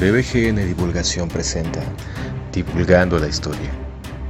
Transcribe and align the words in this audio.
DBGN 0.00 0.56
Divulgación 0.56 1.28
presenta 1.28 1.80
Divulgando 2.52 3.18
la 3.18 3.28
Historia, 3.28 3.70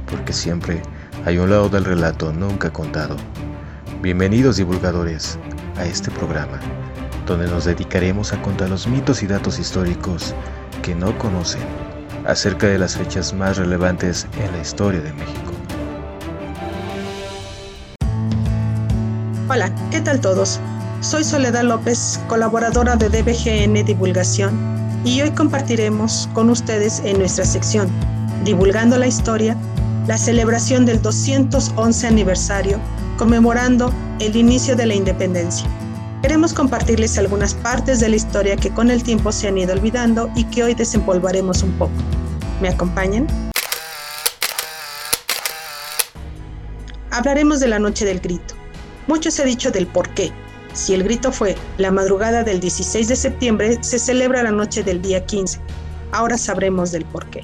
porque 0.05 0.33
siempre 0.33 0.81
hay 1.23 1.37
un 1.37 1.49
lado 1.49 1.69
del 1.69 1.85
relato 1.85 2.33
nunca 2.33 2.73
contado. 2.73 3.15
Bienvenidos 4.01 4.57
divulgadores 4.57 5.39
a 5.77 5.85
este 5.85 6.11
programa, 6.11 6.59
donde 7.25 7.47
nos 7.47 7.63
dedicaremos 7.63 8.33
a 8.33 8.41
contar 8.41 8.69
los 8.69 8.85
mitos 8.85 9.23
y 9.23 9.27
datos 9.27 9.59
históricos 9.59 10.35
que 10.83 10.93
no 10.93 11.17
conocen 11.17 11.61
acerca 12.27 12.67
de 12.67 12.77
las 12.77 12.97
fechas 12.97 13.31
más 13.33 13.55
relevantes 13.55 14.27
en 14.43 14.51
la 14.51 14.59
historia 14.59 14.99
de 14.99 15.13
México. 15.13 15.53
Hola, 19.47 19.73
¿qué 19.89 20.01
tal 20.01 20.19
todos? 20.19 20.59
Soy 20.99 21.23
Soledad 21.23 21.63
López, 21.63 22.19
colaboradora 22.27 22.97
de 22.97 23.07
DBGN 23.07 23.85
Divulgación 23.85 24.80
y 25.03 25.21
hoy 25.21 25.31
compartiremos 25.31 26.29
con 26.33 26.49
ustedes 26.49 27.01
en 27.03 27.17
nuestra 27.17 27.45
sección 27.45 27.89
Divulgando 28.43 28.97
la 28.97 29.07
Historia 29.07 29.57
la 30.07 30.17
celebración 30.17 30.85
del 30.85 31.01
211 31.01 32.07
aniversario 32.07 32.79
conmemorando 33.17 33.93
el 34.19 34.35
inicio 34.35 34.75
de 34.75 34.87
la 34.87 34.95
independencia. 34.95 35.67
Queremos 36.23 36.53
compartirles 36.53 37.17
algunas 37.17 37.53
partes 37.53 37.99
de 37.99 38.09
la 38.09 38.15
historia 38.15 38.55
que 38.55 38.71
con 38.71 38.89
el 38.89 39.03
tiempo 39.03 39.31
se 39.31 39.47
han 39.47 39.57
ido 39.57 39.73
olvidando 39.73 40.31
y 40.35 40.45
que 40.45 40.63
hoy 40.63 40.73
desempolvaremos 40.73 41.61
un 41.61 41.71
poco. 41.73 41.93
¿Me 42.61 42.69
acompañan? 42.69 43.27
Hablaremos 47.11 47.59
de 47.59 47.67
la 47.67 47.79
noche 47.79 48.05
del 48.05 48.19
grito. 48.19 48.55
Mucho 49.07 49.29
se 49.29 49.43
ha 49.43 49.45
dicho 49.45 49.71
del 49.71 49.85
por 49.85 50.09
qué, 50.09 50.31
si 50.73 50.93
el 50.93 51.03
grito 51.03 51.31
fue 51.31 51.55
la 51.77 51.91
madrugada 51.91 52.43
del 52.43 52.59
16 52.59 53.07
de 53.07 53.15
septiembre, 53.15 53.77
se 53.81 53.99
celebra 53.99 54.43
la 54.43 54.51
noche 54.51 54.83
del 54.83 55.01
día 55.01 55.25
15. 55.25 55.59
Ahora 56.11 56.37
sabremos 56.37 56.91
del 56.91 57.05
por 57.05 57.25
qué. 57.29 57.41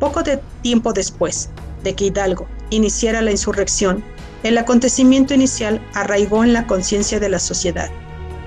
Poco 0.00 0.22
de 0.22 0.40
tiempo 0.62 0.92
después 0.92 1.48
de 1.82 1.94
que 1.94 2.06
Hidalgo 2.06 2.46
iniciara 2.70 3.22
la 3.22 3.30
insurrección, 3.30 4.02
el 4.42 4.58
acontecimiento 4.58 5.34
inicial 5.34 5.80
arraigó 5.94 6.44
en 6.44 6.52
la 6.52 6.66
conciencia 6.66 7.18
de 7.20 7.28
la 7.28 7.38
sociedad. 7.38 7.90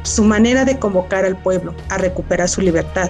Su 0.04 0.24
manera 0.24 0.66
de 0.66 0.80
convocar 0.80 1.26
al 1.26 1.42
pueblo 1.42 1.74
a 1.90 1.98
recuperar 1.98 2.48
su 2.48 2.62
libertad, 2.62 3.10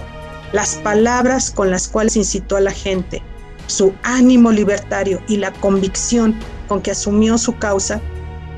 las 0.52 0.76
palabras 0.76 1.50
con 1.50 1.70
las 1.70 1.88
cuales 1.88 2.16
incitó 2.16 2.56
a 2.56 2.60
la 2.60 2.72
gente, 2.72 3.22
su 3.66 3.92
ánimo 4.02 4.50
libertario 4.50 5.20
y 5.28 5.36
la 5.36 5.52
convicción 5.52 6.34
con 6.66 6.82
que 6.82 6.90
asumió 6.90 7.38
su 7.38 7.56
causa 7.58 8.00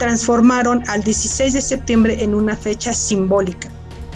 transformaron 0.02 0.82
al 0.88 1.04
16 1.04 1.52
de 1.52 1.60
septiembre 1.60 2.24
en 2.24 2.34
una 2.34 2.56
fecha 2.56 2.92
simbólica, 2.92 3.68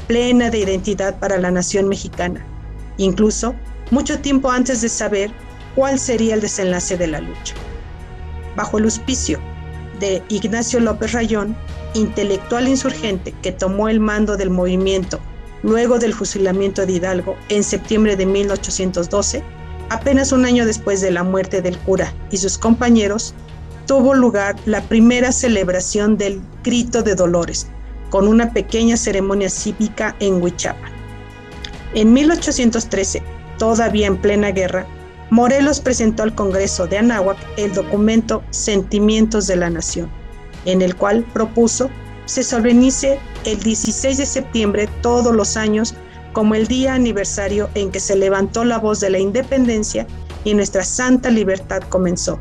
plena 0.08 0.50
de 0.50 0.58
identidad 0.58 1.16
para 1.20 1.38
la 1.38 1.52
nación 1.52 1.88
mexicana, 1.88 2.44
incluso 2.96 3.54
mucho 3.92 4.18
tiempo 4.18 4.50
antes 4.50 4.80
de 4.80 4.88
saber 4.88 5.30
cuál 5.76 6.00
sería 6.00 6.34
el 6.34 6.40
desenlace 6.40 6.96
de 6.96 7.06
la 7.06 7.20
lucha. 7.20 7.54
Bajo 8.56 8.78
el 8.78 8.84
auspicio 8.86 9.38
de 10.00 10.24
Ignacio 10.28 10.80
López 10.80 11.12
Rayón, 11.12 11.56
intelectual 11.94 12.66
insurgente 12.66 13.32
que 13.40 13.52
tomó 13.52 13.88
el 13.88 14.00
mando 14.00 14.36
del 14.36 14.50
movimiento 14.50 15.20
luego 15.62 16.00
del 16.00 16.14
fusilamiento 16.14 16.84
de 16.84 16.94
Hidalgo 16.94 17.36
en 17.48 17.62
septiembre 17.62 18.16
de 18.16 18.26
1812, 18.26 19.40
apenas 19.90 20.32
un 20.32 20.46
año 20.46 20.66
después 20.66 21.00
de 21.00 21.12
la 21.12 21.22
muerte 21.22 21.62
del 21.62 21.78
cura 21.78 22.12
y 22.32 22.38
sus 22.38 22.58
compañeros, 22.58 23.36
tuvo 23.86 24.14
lugar 24.14 24.56
la 24.66 24.82
primera 24.82 25.32
celebración 25.32 26.18
del 26.18 26.40
Grito 26.64 27.02
de 27.02 27.14
Dolores, 27.14 27.68
con 28.10 28.26
una 28.26 28.52
pequeña 28.52 28.96
ceremonia 28.96 29.48
cívica 29.48 30.16
en 30.20 30.42
Huichapan. 30.42 30.90
En 31.94 32.12
1813, 32.12 33.22
todavía 33.58 34.08
en 34.08 34.16
plena 34.16 34.50
guerra, 34.50 34.86
Morelos 35.30 35.80
presentó 35.80 36.22
al 36.22 36.34
Congreso 36.34 36.86
de 36.86 36.98
Anáhuac 36.98 37.38
el 37.56 37.72
documento 37.72 38.42
Sentimientos 38.50 39.46
de 39.46 39.56
la 39.56 39.70
Nación, 39.70 40.10
en 40.64 40.82
el 40.82 40.96
cual 40.96 41.24
propuso 41.32 41.88
se 42.26 42.42
solemnice 42.42 43.18
el 43.44 43.60
16 43.60 44.18
de 44.18 44.26
septiembre 44.26 44.88
todos 45.00 45.34
los 45.34 45.56
años 45.56 45.94
como 46.32 46.54
el 46.54 46.66
día 46.66 46.94
aniversario 46.94 47.70
en 47.74 47.90
que 47.90 48.00
se 48.00 48.16
levantó 48.16 48.64
la 48.64 48.78
voz 48.78 49.00
de 49.00 49.10
la 49.10 49.18
independencia 49.18 50.06
y 50.44 50.54
nuestra 50.54 50.84
santa 50.84 51.30
libertad 51.30 51.82
comenzó 51.88 52.38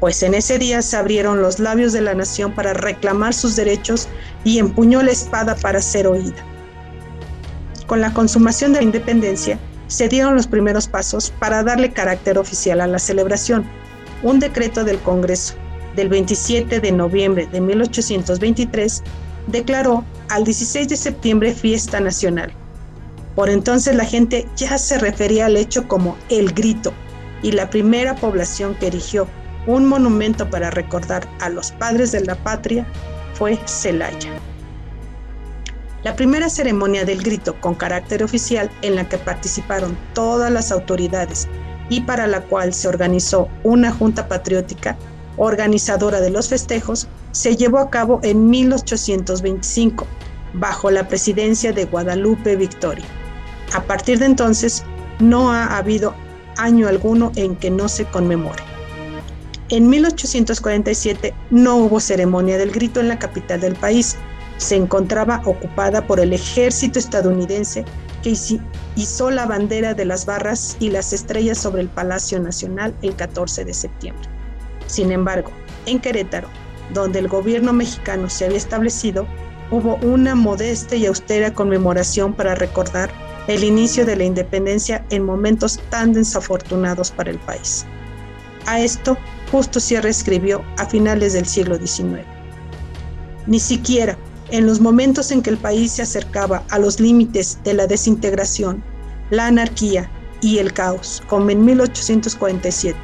pues 0.00 0.22
en 0.22 0.34
ese 0.34 0.58
día 0.58 0.82
se 0.82 0.96
abrieron 0.96 1.42
los 1.42 1.58
labios 1.58 1.92
de 1.92 2.00
la 2.00 2.14
nación 2.14 2.52
para 2.52 2.72
reclamar 2.72 3.34
sus 3.34 3.56
derechos 3.56 4.08
y 4.44 4.58
empuñó 4.58 5.02
la 5.02 5.10
espada 5.10 5.56
para 5.56 5.82
ser 5.82 6.06
oída. 6.06 6.44
Con 7.86 8.00
la 8.00 8.12
consumación 8.12 8.72
de 8.72 8.80
la 8.80 8.84
independencia, 8.84 9.58
se 9.88 10.08
dieron 10.08 10.34
los 10.34 10.46
primeros 10.46 10.86
pasos 10.86 11.32
para 11.38 11.62
darle 11.62 11.92
carácter 11.92 12.38
oficial 12.38 12.80
a 12.80 12.86
la 12.86 12.98
celebración. 12.98 13.64
Un 14.22 14.38
decreto 14.38 14.84
del 14.84 14.98
Congreso 14.98 15.54
del 15.96 16.08
27 16.10 16.80
de 16.80 16.92
noviembre 16.92 17.48
de 17.50 17.60
1823 17.60 19.02
declaró 19.46 20.04
al 20.28 20.44
16 20.44 20.88
de 20.88 20.96
septiembre 20.96 21.54
fiesta 21.54 21.98
nacional. 21.98 22.52
Por 23.34 23.48
entonces 23.48 23.96
la 23.96 24.04
gente 24.04 24.46
ya 24.56 24.76
se 24.78 24.98
refería 24.98 25.46
al 25.46 25.56
hecho 25.56 25.88
como 25.88 26.16
el 26.28 26.52
grito 26.52 26.92
y 27.42 27.52
la 27.52 27.70
primera 27.70 28.14
población 28.16 28.74
que 28.74 28.88
erigió 28.88 29.26
un 29.68 29.84
monumento 29.84 30.48
para 30.48 30.70
recordar 30.70 31.28
a 31.40 31.50
los 31.50 31.72
padres 31.72 32.10
de 32.10 32.24
la 32.24 32.34
patria 32.36 32.86
fue 33.34 33.58
Celaya. 33.66 34.32
La 36.04 36.16
primera 36.16 36.48
ceremonia 36.48 37.04
del 37.04 37.22
grito 37.22 37.54
con 37.60 37.74
carácter 37.74 38.22
oficial 38.22 38.70
en 38.80 38.96
la 38.96 39.06
que 39.06 39.18
participaron 39.18 39.96
todas 40.14 40.50
las 40.50 40.72
autoridades 40.72 41.48
y 41.90 42.00
para 42.00 42.26
la 42.26 42.40
cual 42.40 42.72
se 42.72 42.88
organizó 42.88 43.48
una 43.62 43.92
junta 43.92 44.26
patriótica 44.26 44.96
organizadora 45.36 46.22
de 46.22 46.30
los 46.30 46.48
festejos 46.48 47.06
se 47.32 47.54
llevó 47.54 47.78
a 47.78 47.90
cabo 47.90 48.20
en 48.22 48.48
1825 48.48 50.06
bajo 50.54 50.90
la 50.90 51.06
presidencia 51.08 51.74
de 51.74 51.84
Guadalupe 51.84 52.56
Victoria. 52.56 53.04
A 53.74 53.82
partir 53.82 54.18
de 54.18 54.24
entonces 54.24 54.82
no 55.18 55.52
ha 55.52 55.76
habido 55.76 56.14
año 56.56 56.88
alguno 56.88 57.32
en 57.36 57.54
que 57.54 57.70
no 57.70 57.86
se 57.88 58.06
conmemore. 58.06 58.67
En 59.70 59.90
1847 59.90 61.34
no 61.50 61.76
hubo 61.76 62.00
ceremonia 62.00 62.56
del 62.56 62.70
grito 62.70 63.00
en 63.00 63.08
la 63.08 63.18
capital 63.18 63.60
del 63.60 63.74
país. 63.76 64.16
Se 64.56 64.76
encontraba 64.76 65.42
ocupada 65.44 66.06
por 66.06 66.20
el 66.20 66.32
ejército 66.32 66.98
estadounidense 66.98 67.84
que 68.22 68.34
hizo 68.96 69.30
la 69.30 69.44
bandera 69.44 69.92
de 69.92 70.06
las 70.06 70.24
barras 70.24 70.78
y 70.80 70.88
las 70.88 71.12
estrellas 71.12 71.58
sobre 71.58 71.82
el 71.82 71.88
Palacio 71.88 72.40
Nacional 72.40 72.94
el 73.02 73.14
14 73.14 73.66
de 73.66 73.74
septiembre. 73.74 74.26
Sin 74.86 75.12
embargo, 75.12 75.50
en 75.84 76.00
Querétaro, 76.00 76.48
donde 76.94 77.18
el 77.18 77.28
gobierno 77.28 77.74
mexicano 77.74 78.30
se 78.30 78.46
había 78.46 78.56
establecido, 78.56 79.26
hubo 79.70 79.96
una 79.96 80.34
modesta 80.34 80.96
y 80.96 81.04
austera 81.04 81.52
conmemoración 81.52 82.32
para 82.32 82.54
recordar 82.54 83.10
el 83.48 83.62
inicio 83.62 84.06
de 84.06 84.16
la 84.16 84.24
independencia 84.24 85.04
en 85.10 85.24
momentos 85.24 85.78
tan 85.90 86.14
desafortunados 86.14 87.10
para 87.10 87.30
el 87.30 87.38
país. 87.38 87.84
A 88.66 88.80
esto 88.80 89.16
Justo 89.50 89.80
Sierra 89.80 90.10
escribió 90.10 90.62
a 90.76 90.86
finales 90.86 91.32
del 91.32 91.46
siglo 91.46 91.76
XIX. 91.76 92.20
Ni 93.46 93.58
siquiera 93.58 94.18
en 94.50 94.66
los 94.66 94.80
momentos 94.80 95.30
en 95.30 95.42
que 95.42 95.50
el 95.50 95.58
país 95.58 95.92
se 95.92 96.02
acercaba 96.02 96.62
a 96.70 96.78
los 96.78 97.00
límites 97.00 97.58
de 97.64 97.74
la 97.74 97.86
desintegración, 97.86 98.82
la 99.30 99.46
anarquía 99.46 100.10
y 100.40 100.58
el 100.58 100.72
caos, 100.72 101.22
como 101.26 101.50
en 101.50 101.64
1847 101.64 102.98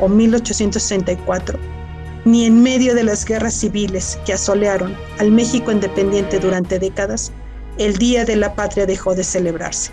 o 0.00 0.08
1864, 0.08 1.58
ni 2.24 2.44
en 2.44 2.62
medio 2.62 2.94
de 2.94 3.04
las 3.04 3.24
guerras 3.24 3.54
civiles 3.54 4.18
que 4.26 4.34
asolearon 4.34 4.94
al 5.18 5.30
México 5.30 5.72
independiente 5.72 6.38
durante 6.38 6.78
décadas, 6.78 7.32
el 7.78 7.96
Día 7.96 8.24
de 8.24 8.36
la 8.36 8.54
Patria 8.54 8.84
dejó 8.84 9.14
de 9.14 9.24
celebrarse. 9.24 9.90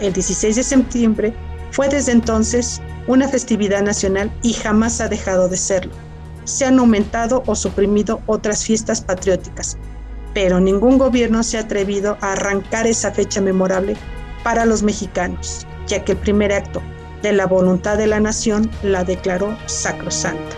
El 0.00 0.12
16 0.12 0.56
de 0.56 0.62
septiembre 0.62 1.34
fue 1.72 1.88
desde 1.88 2.12
entonces 2.12 2.80
una 3.06 3.28
festividad 3.28 3.82
nacional 3.82 4.30
y 4.42 4.52
jamás 4.52 5.00
ha 5.00 5.08
dejado 5.08 5.48
de 5.48 5.56
serlo. 5.56 5.92
Se 6.44 6.64
han 6.64 6.78
aumentado 6.78 7.42
o 7.46 7.54
suprimido 7.54 8.20
otras 8.26 8.64
fiestas 8.64 9.00
patrióticas, 9.00 9.76
pero 10.34 10.60
ningún 10.60 10.98
gobierno 10.98 11.42
se 11.42 11.58
ha 11.58 11.62
atrevido 11.62 12.18
a 12.20 12.32
arrancar 12.32 12.86
esa 12.86 13.10
fecha 13.12 13.40
memorable 13.40 13.96
para 14.44 14.64
los 14.64 14.82
mexicanos, 14.82 15.66
ya 15.86 16.04
que 16.04 16.12
el 16.12 16.18
primer 16.18 16.52
acto 16.52 16.82
de 17.22 17.32
la 17.32 17.46
voluntad 17.46 17.98
de 17.98 18.06
la 18.06 18.20
nación 18.20 18.70
la 18.82 19.02
declaró 19.02 19.56
sacrosanta. 19.66 20.56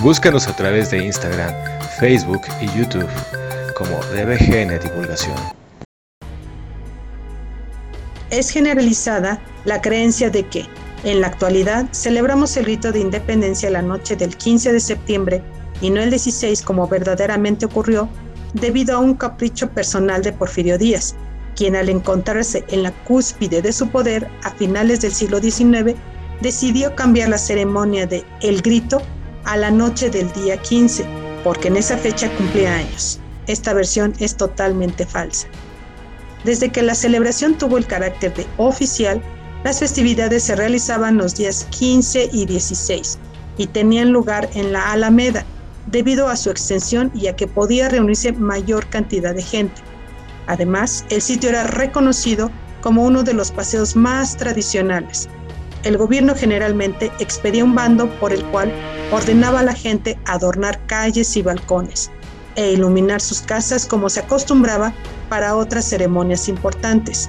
Búscanos 0.00 0.48
a 0.48 0.56
través 0.56 0.90
de 0.90 1.04
Instagram, 1.04 1.52
Facebook 1.98 2.42
y 2.60 2.66
YouTube 2.78 3.08
como 3.76 3.96
DBGN 4.12 4.78
Divulgación. 4.78 5.63
Es 8.34 8.50
generalizada 8.50 9.40
la 9.64 9.80
creencia 9.80 10.28
de 10.28 10.44
que, 10.48 10.66
en 11.04 11.20
la 11.20 11.28
actualidad, 11.28 11.86
celebramos 11.92 12.56
el 12.56 12.64
rito 12.64 12.90
de 12.90 12.98
independencia 12.98 13.70
la 13.70 13.80
noche 13.80 14.16
del 14.16 14.36
15 14.36 14.72
de 14.72 14.80
septiembre 14.80 15.40
y 15.80 15.90
no 15.90 16.00
el 16.00 16.10
16 16.10 16.62
como 16.62 16.88
verdaderamente 16.88 17.66
ocurrió, 17.66 18.08
debido 18.52 18.96
a 18.96 18.98
un 18.98 19.14
capricho 19.14 19.70
personal 19.70 20.24
de 20.24 20.32
Porfirio 20.32 20.78
Díaz, 20.78 21.14
quien 21.54 21.76
al 21.76 21.88
encontrarse 21.88 22.64
en 22.70 22.82
la 22.82 22.90
cúspide 23.04 23.62
de 23.62 23.72
su 23.72 23.88
poder 23.90 24.28
a 24.42 24.50
finales 24.50 25.00
del 25.02 25.12
siglo 25.12 25.38
XIX, 25.38 25.94
decidió 26.40 26.96
cambiar 26.96 27.28
la 27.28 27.38
ceremonia 27.38 28.04
de 28.04 28.24
El 28.42 28.62
Grito 28.62 29.00
a 29.44 29.56
la 29.56 29.70
noche 29.70 30.10
del 30.10 30.32
día 30.32 30.56
15, 30.56 31.04
porque 31.44 31.68
en 31.68 31.76
esa 31.76 31.96
fecha 31.96 32.28
cumplía 32.36 32.74
años. 32.74 33.20
Esta 33.46 33.74
versión 33.74 34.12
es 34.18 34.36
totalmente 34.36 35.06
falsa. 35.06 35.46
Desde 36.44 36.70
que 36.70 36.82
la 36.82 36.94
celebración 36.94 37.56
tuvo 37.56 37.78
el 37.78 37.86
carácter 37.86 38.34
de 38.34 38.46
oficial, 38.58 39.22
las 39.64 39.78
festividades 39.78 40.42
se 40.42 40.54
realizaban 40.54 41.16
los 41.16 41.34
días 41.34 41.66
15 41.70 42.28
y 42.32 42.44
16 42.44 43.18
y 43.56 43.66
tenían 43.66 44.10
lugar 44.10 44.50
en 44.54 44.72
la 44.72 44.92
Alameda, 44.92 45.44
debido 45.86 46.28
a 46.28 46.36
su 46.36 46.50
extensión 46.50 47.10
y 47.14 47.28
a 47.28 47.36
que 47.36 47.46
podía 47.46 47.88
reunirse 47.88 48.32
mayor 48.32 48.86
cantidad 48.88 49.34
de 49.34 49.42
gente. 49.42 49.80
Además, 50.46 51.04
el 51.08 51.22
sitio 51.22 51.48
era 51.48 51.64
reconocido 51.64 52.50
como 52.82 53.04
uno 53.04 53.22
de 53.22 53.32
los 53.32 53.50
paseos 53.50 53.96
más 53.96 54.36
tradicionales. 54.36 55.28
El 55.84 55.96
gobierno 55.96 56.34
generalmente 56.34 57.10
expedía 57.18 57.64
un 57.64 57.74
bando 57.74 58.08
por 58.20 58.32
el 58.32 58.44
cual 58.46 58.70
ordenaba 59.12 59.60
a 59.60 59.64
la 59.64 59.74
gente 59.74 60.18
adornar 60.26 60.84
calles 60.86 61.36
y 61.36 61.42
balcones 61.42 62.10
e 62.56 62.72
iluminar 62.72 63.20
sus 63.20 63.40
casas 63.40 63.86
como 63.86 64.08
se 64.10 64.20
acostumbraba 64.20 64.92
para 65.34 65.56
otras 65.56 65.84
ceremonias 65.86 66.48
importantes. 66.48 67.28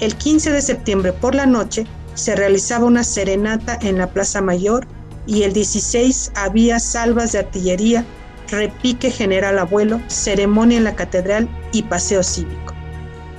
El 0.00 0.16
15 0.16 0.50
de 0.50 0.60
septiembre 0.60 1.14
por 1.14 1.34
la 1.34 1.46
noche 1.46 1.86
se 2.12 2.36
realizaba 2.36 2.84
una 2.84 3.04
serenata 3.04 3.78
en 3.80 3.96
la 3.96 4.08
Plaza 4.08 4.42
Mayor 4.42 4.86
y 5.26 5.44
el 5.44 5.54
16 5.54 6.32
había 6.34 6.78
salvas 6.78 7.32
de 7.32 7.38
artillería, 7.38 8.04
repique 8.48 9.10
general 9.10 9.58
abuelo, 9.58 9.98
ceremonia 10.08 10.76
en 10.76 10.84
la 10.84 10.94
catedral 10.94 11.48
y 11.72 11.84
paseo 11.84 12.22
cívico. 12.22 12.74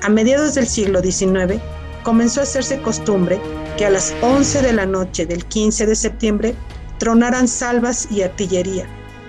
A 0.02 0.10
mediados 0.10 0.56
del 0.56 0.66
siglo 0.66 1.00
XIX 1.04 1.62
comenzó 2.02 2.40
a 2.40 2.46
hacerse 2.46 2.82
costumbre 2.82 3.40
que 3.78 3.86
a 3.86 3.92
las 3.92 4.12
11 4.24 4.64
de 4.64 4.74
la 4.74 4.88
noche 4.88 5.28
del 5.28 5.46
15 5.46 5.86
de 5.86 5.96
septiembre 5.96 6.56
tronaran 6.98 7.48
salvas 7.48 8.08
y 8.10 8.24
artillería, 8.24 8.88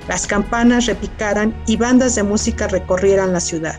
las 0.08 0.26
campanas 0.26 0.86
repicaran 0.86 1.54
y 1.66 1.76
bandas 1.76 2.14
de 2.14 2.22
música 2.22 2.66
recorrieran 2.66 3.34
la 3.34 3.40
ciudad, 3.40 3.78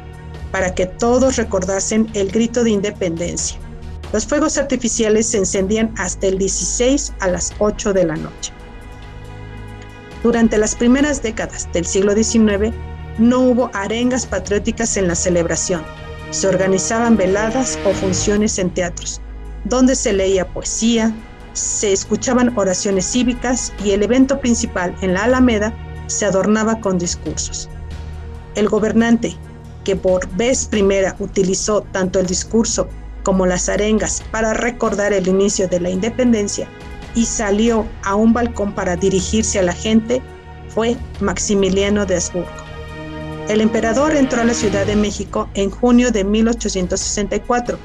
para 0.52 0.74
que 0.74 0.86
todos 0.86 1.36
recordasen 1.38 2.08
el 2.14 2.32
grito 2.32 2.64
de 2.64 2.72
independencia. 2.72 3.60
Los 4.12 4.26
fuegos 4.26 4.58
artificiales 4.58 5.28
se 5.28 5.38
encendían 5.38 5.94
hasta 5.98 6.28
el 6.28 6.38
16 6.38 7.14
a 7.20 7.28
las 7.28 7.54
8 7.60 7.94
de 7.94 8.06
la 8.06 8.16
noche. 8.16 8.52
Durante 10.24 10.58
las 10.58 10.76
primeras 10.76 11.22
décadas 11.22 11.70
del 11.72 11.86
siglo 11.86 12.14
XIX 12.14 12.74
no 13.20 13.40
hubo 13.40 13.70
arengas 13.74 14.26
patrióticas 14.26 14.98
en 14.98 15.08
la 15.08 15.16
celebración. 15.16 15.84
Se 16.32 16.48
organizaban 16.48 17.18
veladas 17.18 17.78
o 17.86 17.94
funciones 17.94 18.58
en 18.60 18.70
teatros, 18.72 19.22
donde 19.66 19.96
se 19.96 20.14
leía 20.14 20.48
poesía, 20.48 21.14
se 21.54 21.92
escuchaban 21.92 22.58
oraciones 22.58 23.06
cívicas 23.06 23.74
y 23.84 23.92
el 23.92 24.04
evento 24.04 24.40
principal 24.40 24.96
en 25.02 25.14
la 25.14 25.24
Alameda 25.24 25.74
se 26.08 26.26
adornaba 26.26 26.80
con 26.80 26.98
discursos. 26.98 27.70
El 28.56 28.68
gobernante, 28.68 29.36
que 29.90 29.96
por 29.96 30.30
vez 30.36 30.68
primera 30.68 31.16
utilizó 31.18 31.82
tanto 31.82 32.20
el 32.20 32.28
discurso 32.28 32.88
como 33.24 33.48
las 33.48 33.70
arengas 33.70 34.22
para 34.30 34.54
recordar 34.54 35.14
el 35.14 35.28
inicio 35.28 35.68
de 35.68 35.80
la 35.80 35.90
independencia, 35.90 36.70
y 37.16 37.26
salió 37.26 37.88
a 38.04 38.14
un 38.14 38.32
balcón 38.32 38.76
para 38.76 38.96
dirigirse 38.96 39.58
a 39.58 39.64
la 39.64 39.74
gente 39.74 40.22
fue 40.68 40.96
Maximiliano 41.22 42.06
de 42.06 42.18
Habsburgo. 42.18 42.52
El 43.48 43.62
emperador 43.62 44.16
entró 44.16 44.42
a 44.42 44.44
la 44.44 44.54
Ciudad 44.54 44.86
de 44.86 44.96
México 44.96 45.50
en 45.56 45.72
junio 45.72 46.12
de 46.12 46.24
1864 46.24 47.80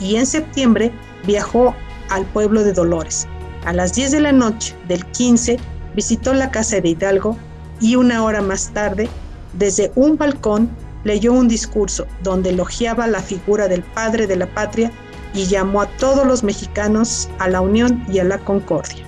y 0.00 0.16
en 0.16 0.24
septiembre 0.24 0.90
viajó 1.26 1.74
al 2.08 2.24
pueblo 2.24 2.64
de 2.64 2.72
Dolores. 2.72 3.28
A 3.66 3.74
las 3.74 3.92
10 3.92 4.10
de 4.12 4.20
la 4.20 4.32
noche 4.32 4.74
del 4.88 5.04
15 5.04 5.58
visitó 5.94 6.32
la 6.32 6.50
casa 6.50 6.80
de 6.80 6.88
Hidalgo 6.88 7.36
y 7.78 7.96
una 7.96 8.24
hora 8.24 8.40
más 8.40 8.70
tarde, 8.72 9.10
desde 9.52 9.92
un 9.96 10.16
balcón, 10.16 10.70
leyó 11.04 11.32
un 11.32 11.48
discurso 11.48 12.06
donde 12.22 12.50
elogiaba 12.50 13.06
la 13.06 13.20
figura 13.20 13.68
del 13.68 13.82
padre 13.82 14.26
de 14.26 14.36
la 14.36 14.46
patria 14.46 14.90
y 15.34 15.46
llamó 15.46 15.82
a 15.82 15.86
todos 15.96 16.26
los 16.26 16.42
mexicanos 16.42 17.28
a 17.38 17.48
la 17.48 17.60
unión 17.60 18.04
y 18.10 18.18
a 18.18 18.24
la 18.24 18.38
concordia. 18.38 19.04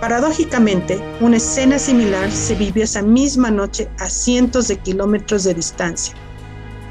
Paradójicamente, 0.00 0.98
una 1.20 1.36
escena 1.36 1.78
similar 1.78 2.30
se 2.32 2.54
vivió 2.54 2.84
esa 2.84 3.02
misma 3.02 3.50
noche 3.50 3.88
a 3.98 4.08
cientos 4.08 4.68
de 4.68 4.78
kilómetros 4.78 5.44
de 5.44 5.52
distancia. 5.52 6.14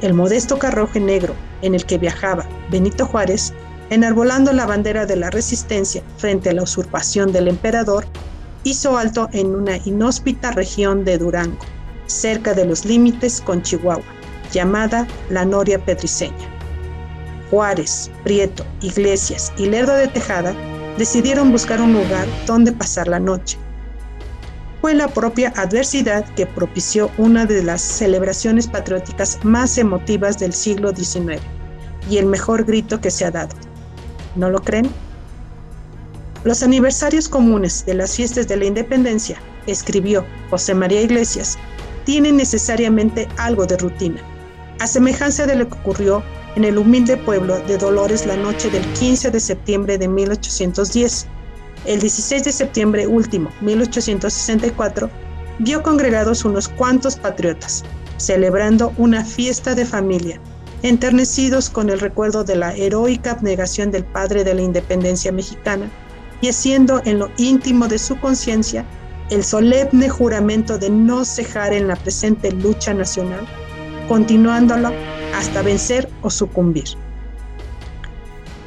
El 0.01 0.13
modesto 0.13 0.59
carruaje 0.59 1.00
negro 1.00 1.33
en 1.63 1.74
el 1.74 1.86
que 1.86 1.97
viajaba 1.97 2.45
Benito 2.69 3.06
Juárez, 3.06 3.51
enarbolando 3.89 4.53
la 4.53 4.68
bandera 4.68 5.07
de 5.07 5.15
la 5.15 5.31
resistencia 5.31 6.03
frente 6.18 6.51
a 6.51 6.53
la 6.53 6.63
usurpación 6.63 7.31
del 7.31 7.47
emperador, 7.47 8.06
hizo 8.63 8.97
alto 8.97 9.27
en 9.33 9.56
una 9.56 9.77
inhóspita 9.77 10.51
región 10.51 11.03
de 11.03 11.18
Durango, 11.18 11.65
cerca 12.10 12.54
de 12.54 12.66
los 12.66 12.86
límites 12.86 13.42
con 13.42 13.62
Chihuahua, 13.62 14.04
llamada 14.52 15.08
la 15.30 15.46
Noria 15.46 15.84
Pedriceña. 15.84 16.36
Juárez, 17.50 18.12
Prieto, 18.24 18.66
Iglesias 18.82 19.52
y 19.58 19.66
Lerdo 19.66 19.94
de 19.94 20.08
Tejada 20.08 20.54
decidieron 20.98 21.52
buscar 21.52 21.82
un 21.82 21.94
lugar 21.94 22.28
donde 22.46 22.72
pasar 22.72 23.08
la 23.08 23.20
noche. 23.20 23.58
Fue 24.82 24.94
la 24.94 25.08
propia 25.08 25.54
adversidad 25.56 26.26
que 26.36 26.46
propició 26.46 27.12
una 27.18 27.46
de 27.46 27.64
las 27.64 27.82
celebraciones 27.82 28.68
patrióticas 28.68 29.40
más 29.44 29.78
emotivas 29.78 30.40
del 30.40 30.54
siglo 30.54 30.96
XIX 30.96 31.42
y 32.10 32.18
el 32.18 32.26
mejor 32.26 32.66
grito 32.66 33.02
que 33.02 33.12
se 33.12 33.26
ha 33.26 33.32
dado. 33.32 33.56
¿No 34.36 34.50
lo 34.50 34.62
creen? 34.62 34.90
Los 36.44 36.64
aniversarios 36.64 37.28
comunes 37.28 37.86
de 37.86 37.96
las 37.96 38.16
fiestas 38.16 38.48
de 38.48 38.56
la 38.56 38.66
independencia, 38.66 39.38
escribió 39.68 40.26
José 40.50 40.74
María 40.74 41.02
Iglesias, 41.02 41.58
tienen 42.06 42.38
necesariamente 42.38 43.28
algo 43.38 43.66
de 43.66 43.78
rutina, 43.78 44.22
a 44.80 44.88
semejanza 44.88 45.46
de 45.46 45.56
lo 45.56 45.68
que 45.68 45.78
ocurrió 45.78 46.24
en 46.56 46.63
el 46.63 46.78
humilde 46.78 47.18
pueblo 47.18 47.60
de 47.60 47.78
Dolores 47.78 48.25
la 48.25 48.36
noche 48.36 48.69
del 48.69 48.86
15 48.94 49.31
de 49.31 49.40
septiembre 49.40 49.98
de 49.98 50.07
1810. 50.07 51.28
El 51.86 52.00
16 52.00 52.44
de 52.44 52.51
septiembre 52.51 53.07
último, 53.07 53.50
1864, 53.62 55.10
vio 55.60 55.84
congregados 55.84 56.46
unos 56.46 56.68
cuantos 56.68 57.16
patriotas, 57.16 57.84
celebrando 58.18 58.94
una 58.98 59.24
fiesta 59.24 59.75
de 59.75 59.86
familia, 59.86 60.40
enternecidos 60.84 61.70
con 61.70 61.89
el 61.89 62.00
recuerdo 62.00 62.44
de 62.44 62.56
la 62.56 62.75
heroica 62.75 63.32
abnegación 63.32 63.91
del 63.91 64.06
padre 64.06 64.44
de 64.44 64.53
la 64.53 64.62
independencia 64.62 65.32
mexicana 65.32 65.89
y 66.41 66.50
haciendo 66.50 67.01
en 67.06 67.20
lo 67.20 67.29
íntimo 67.38 67.88
de 67.88 68.00
su 68.00 68.20
conciencia 68.20 68.86
el 69.29 69.43
solemne 69.43 70.09
juramento 70.09 70.77
de 70.77 70.89
no 70.89 71.24
cejar 71.24 71.74
en 71.74 71.88
la 71.88 71.95
presente 71.95 72.51
lucha 72.51 72.93
nacional, 72.93 73.48
continuándolo 74.07 74.91
hasta 75.36 75.62
vencer 75.62 76.09
o 76.21 76.29
sucumbir. 76.29 76.86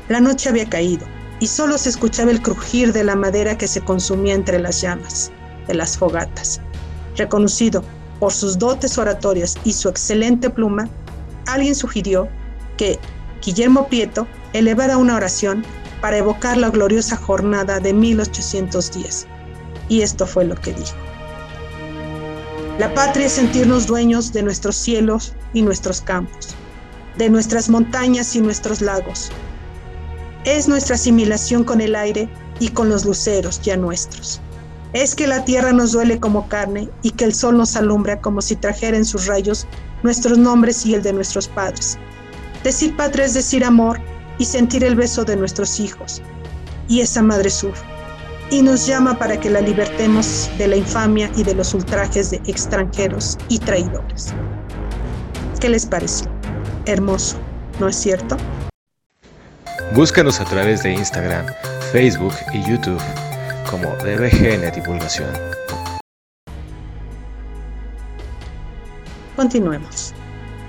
La 0.09 0.21
noche 0.21 0.49
había 0.49 0.69
caído 0.69 1.07
y 1.41 1.47
solo 1.49 1.79
se 1.79 1.89
escuchaba 1.89 2.31
el 2.31 2.43
crujir 2.43 2.93
de 2.93 3.03
la 3.03 3.17
madera 3.17 3.59
que 3.59 3.67
se 3.67 3.81
consumía 3.81 4.35
entre 4.35 4.61
las 4.61 4.81
llamas 4.81 5.33
de 5.67 5.75
las 5.75 5.99
fogatas. 5.99 6.61
Reconocido 7.17 7.83
por 8.21 8.33
sus 8.33 8.59
dotes 8.59 8.99
oratorias 8.99 9.57
y 9.65 9.73
su 9.73 9.89
excelente 9.89 10.49
pluma, 10.49 10.89
alguien 11.47 11.75
sugirió 11.75 12.29
que 12.77 12.99
Guillermo 13.45 13.89
Prieto 13.89 14.29
elevara 14.53 14.97
una 14.97 15.17
oración 15.17 15.65
para 16.01 16.19
evocar 16.19 16.57
la 16.57 16.71
gloriosa 16.71 17.17
jornada 17.17 17.81
de 17.81 17.93
1810. 17.93 19.27
Y 19.93 20.01
esto 20.01 20.27
fue 20.27 20.47
lo 20.47 20.55
que 20.55 20.73
dijo. 20.73 20.97
La 22.79 22.95
patria 22.95 23.27
es 23.27 23.33
sentirnos 23.33 23.87
dueños 23.87 24.33
de 24.33 24.43
nuestros 24.43 24.75
cielos 24.75 25.35
y 25.53 25.61
nuestros 25.61 26.01
campos, 26.01 26.55
de 27.19 27.29
nuestras 27.29 27.69
montañas 27.69 28.35
y 28.35 28.41
nuestros 28.41 28.81
lagos. 28.81 29.31
Es 30.47 30.67
nuestra 30.67 30.95
asimilación 30.95 31.63
con 31.63 31.83
el 31.83 31.95
aire 31.95 32.27
y 32.59 32.69
con 32.69 32.89
los 32.89 33.05
luceros 33.05 33.61
ya 33.61 33.77
nuestros. 33.77 34.41
Es 34.95 35.15
que 35.15 35.27
la 35.27 35.45
tierra 35.45 35.75
nos 35.75 35.93
duele 35.93 36.19
como 36.19 36.49
carne 36.49 36.89
y 37.03 37.11
que 37.11 37.27
el 37.27 37.35
sol 37.35 37.59
nos 37.59 37.77
alumbra 37.77 38.19
como 38.19 38.41
si 38.41 38.57
trajera 38.57 38.97
en 38.97 39.05
sus 39.05 39.27
rayos 39.27 39.67
nuestros 40.03 40.39
nombres 40.39 40.87
y 40.87 40.95
el 40.95 41.03
de 41.03 41.13
nuestros 41.13 41.49
padres. 41.49 41.99
Decir 42.65 42.97
patria 42.97 43.27
es 43.27 43.35
decir 43.35 43.63
amor 43.63 44.01
y 44.39 44.47
sentir 44.47 44.85
el 44.85 44.97
beso 44.97 45.23
de 45.27 45.37
nuestros 45.37 45.79
hijos. 45.81 46.23
Y 46.89 47.03
esa 47.03 47.21
madre 47.21 47.51
sur. 47.51 47.75
Y 48.53 48.63
nos 48.63 48.87
llama 48.87 49.19
para 49.19 49.41
que 49.41 49.51
la 49.51 49.61
libertemos 49.61 50.49
de 50.59 50.69
la 50.69 50.77
infamia 50.77 51.29
y 51.35 51.43
de 51.43 51.55
los 51.55 51.75
ultrajes 51.75 52.31
de 52.31 52.37
extranjeros 52.47 53.37
y 53.49 53.59
traidores. 53.59 54.33
¿Qué 55.59 55.69
les 55.69 55.87
pareció? 55.87 56.31
hermoso, 56.87 57.37
¿no 57.81 57.89
es 57.89 57.97
cierto? 57.97 58.37
Búscanos 59.95 60.41
a 60.41 60.45
través 60.45 60.83
de 60.83 60.93
Instagram, 60.93 61.47
Facebook 61.93 62.35
y 62.53 62.63
YouTube 62.69 63.01
como 63.71 63.89
DBGN 63.97 64.73
Divulgación. 64.75 65.29
Continuemos. 69.37 70.13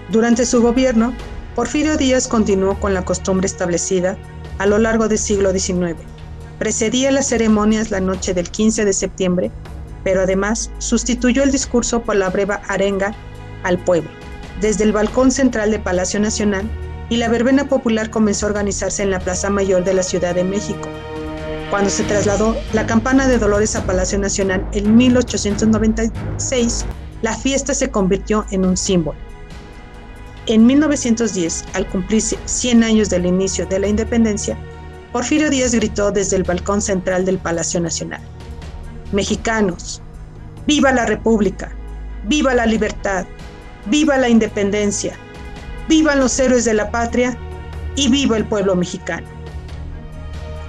Durante 0.09 0.45
su 0.45 0.61
gobierno, 0.61 1.13
Porfirio 1.55 1.97
Díaz 1.97 2.27
continuó 2.27 2.79
con 2.79 2.93
la 2.93 3.05
costumbre 3.05 3.45
establecida 3.45 4.17
a 4.57 4.65
lo 4.65 4.77
largo 4.77 5.07
del 5.07 5.17
siglo 5.17 5.51
XIX. 5.51 5.95
Precedía 6.63 7.11
las 7.11 7.27
ceremonias 7.27 7.91
la 7.91 7.99
noche 7.99 8.33
del 8.33 8.49
15 8.49 8.85
de 8.85 8.93
septiembre, 8.93 9.51
pero 10.05 10.21
además 10.21 10.71
sustituyó 10.77 11.43
el 11.43 11.51
discurso 11.51 12.03
por 12.03 12.15
la 12.15 12.29
breva 12.29 12.61
arenga 12.69 13.13
al 13.63 13.79
pueblo, 13.79 14.09
desde 14.61 14.85
el 14.85 14.93
balcón 14.93 15.29
central 15.29 15.71
de 15.71 15.79
Palacio 15.79 16.21
Nacional, 16.21 16.71
y 17.09 17.17
la 17.17 17.27
verbena 17.27 17.67
popular 17.67 18.09
comenzó 18.09 18.45
a 18.45 18.51
organizarse 18.51 19.03
en 19.03 19.11
la 19.11 19.19
Plaza 19.19 19.49
Mayor 19.49 19.83
de 19.83 19.93
la 19.93 20.03
Ciudad 20.03 20.35
de 20.35 20.45
México. 20.45 20.87
Cuando 21.69 21.89
se 21.89 22.05
trasladó 22.05 22.55
la 22.71 22.85
campana 22.85 23.27
de 23.27 23.39
Dolores 23.39 23.75
a 23.75 23.85
Palacio 23.85 24.17
Nacional 24.17 24.65
en 24.71 24.95
1896, 24.95 26.85
la 27.23 27.35
fiesta 27.35 27.73
se 27.73 27.91
convirtió 27.91 28.45
en 28.51 28.63
un 28.63 28.77
símbolo. 28.77 29.19
En 30.45 30.65
1910, 30.65 31.65
al 31.73 31.89
cumplirse 31.89 32.37
100 32.45 32.85
años 32.85 33.09
del 33.09 33.25
inicio 33.25 33.65
de 33.65 33.79
la 33.79 33.89
independencia, 33.89 34.57
Porfirio 35.13 35.49
Díaz 35.49 35.73
gritó 35.73 36.11
desde 36.11 36.35
el 36.35 36.43
balcón 36.43 36.81
central 36.81 37.23
del 37.23 37.37
Palacio 37.37 37.79
Nacional. 37.79 38.19
Mexicanos, 39.13 40.01
viva 40.67 40.91
la 40.91 41.05
República, 41.05 41.71
viva 42.25 42.53
la 42.53 42.65
libertad, 42.65 43.25
viva 43.85 44.17
la 44.17 44.27
independencia, 44.27 45.15
vivan 45.87 46.19
los 46.19 46.37
héroes 46.39 46.65
de 46.65 46.73
la 46.73 46.91
patria 46.91 47.37
y 47.95 48.09
viva 48.09 48.35
el 48.35 48.45
pueblo 48.45 48.75
mexicano. 48.75 49.27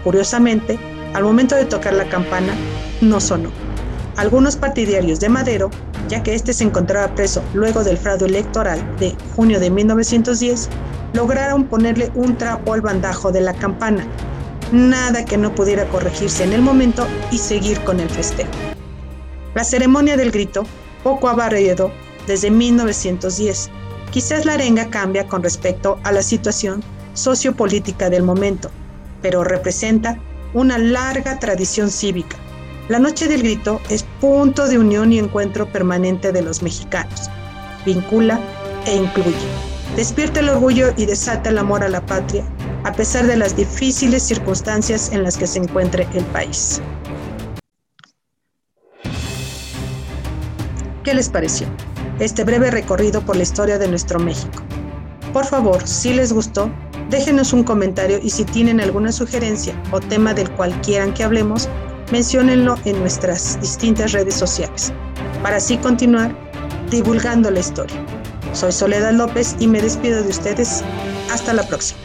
Curiosamente, 0.04 0.78
al 1.14 1.24
momento 1.24 1.56
de 1.56 1.64
tocar 1.64 1.94
la 1.94 2.08
campana, 2.08 2.54
no 3.00 3.20
sonó. 3.20 3.50
Algunos 4.16 4.54
partidarios 4.54 5.18
de 5.18 5.28
Madero 5.28 5.70
ya 6.08 6.22
que 6.22 6.34
este 6.34 6.52
se 6.52 6.64
encontraba 6.64 7.14
preso 7.14 7.42
luego 7.54 7.82
del 7.82 7.96
fraude 7.96 8.26
electoral 8.26 8.80
de 8.98 9.16
junio 9.34 9.60
de 9.60 9.70
1910, 9.70 10.68
lograron 11.14 11.64
ponerle 11.64 12.10
un 12.14 12.36
trapo 12.36 12.74
al 12.74 12.80
bandajo 12.80 13.32
de 13.32 13.40
la 13.40 13.54
campana, 13.54 14.06
nada 14.72 15.24
que 15.24 15.36
no 15.36 15.54
pudiera 15.54 15.86
corregirse 15.88 16.44
en 16.44 16.52
el 16.52 16.62
momento 16.62 17.06
y 17.30 17.38
seguir 17.38 17.80
con 17.80 18.00
el 18.00 18.08
festejo. 18.08 18.50
La 19.54 19.64
ceremonia 19.64 20.16
del 20.16 20.30
grito 20.30 20.64
poco 21.02 21.28
ha 21.28 21.34
variado 21.34 21.92
desde 22.26 22.50
1910. 22.50 23.70
Quizás 24.10 24.44
la 24.44 24.54
arenga 24.54 24.90
cambia 24.90 25.26
con 25.26 25.42
respecto 25.42 25.98
a 26.04 26.12
la 26.12 26.22
situación 26.22 26.82
sociopolítica 27.14 28.10
del 28.10 28.22
momento, 28.22 28.70
pero 29.22 29.44
representa 29.44 30.18
una 30.52 30.78
larga 30.78 31.38
tradición 31.38 31.90
cívica 31.90 32.36
la 32.86 32.98
Noche 32.98 33.28
del 33.28 33.42
Grito 33.42 33.80
es 33.88 34.04
punto 34.20 34.68
de 34.68 34.78
unión 34.78 35.10
y 35.10 35.18
encuentro 35.18 35.66
permanente 35.66 36.32
de 36.32 36.42
los 36.42 36.62
mexicanos. 36.62 37.30
Vincula 37.86 38.38
e 38.84 38.94
incluye. 38.94 39.48
Despierta 39.96 40.40
el 40.40 40.50
orgullo 40.50 40.92
y 40.94 41.06
desata 41.06 41.48
el 41.48 41.56
amor 41.56 41.82
a 41.82 41.88
la 41.88 42.04
patria, 42.04 42.44
pesar 42.96 43.26
de 43.26 43.36
las 43.36 43.56
difíciles 43.56 44.22
circunstancias 44.22 45.10
en 45.12 45.22
las 45.22 45.36
que 45.36 45.46
se 45.46 45.58
encuentre 45.58 46.06
el 46.14 46.24
país. 46.26 46.80
¿Qué 51.02 51.12
les 51.12 51.28
pareció? 51.28 51.66
Este 52.18 52.44
breve 52.44 52.70
recorrido 52.70 53.20
por 53.20 53.36
la 53.36 53.42
historia 53.42 53.78
de 53.78 53.88
nuestro 53.88 54.18
México. 54.18 54.62
Por 55.32 55.44
favor, 55.44 55.86
si 55.86 56.14
les 56.14 56.32
gustó, 56.32 56.70
déjenos 57.10 57.52
un 57.52 57.64
comentario 57.64 58.18
y 58.22 58.30
si 58.30 58.44
tienen 58.44 58.80
alguna 58.80 59.12
sugerencia 59.12 59.74
o 59.90 60.00
tema 60.00 60.32
del 60.32 60.50
cual 60.52 60.72
quieran 60.80 61.12
que 61.12 61.24
hablemos, 61.24 61.68
menciónenlo 62.12 62.76
en 62.84 63.00
nuestras 63.00 63.60
distintas 63.60 64.12
redes 64.12 64.34
sociales, 64.34 64.92
para 65.42 65.56
así 65.56 65.76
continuar 65.76 66.34
divulgando 66.90 67.50
la 67.50 67.60
historia. 67.60 67.96
Soy 68.52 68.70
Soledad 68.72 69.12
López 69.12 69.56
y 69.58 69.66
me 69.66 69.82
despido 69.82 70.22
de 70.22 70.28
ustedes. 70.28 70.82
Hasta 71.32 71.52
la 71.52 71.66
próxima. 71.66 71.98